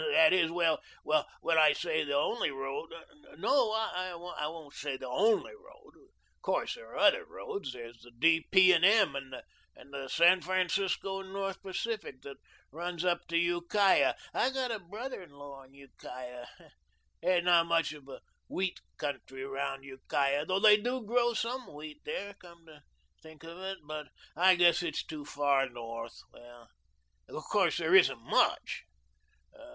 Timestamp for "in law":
15.21-15.61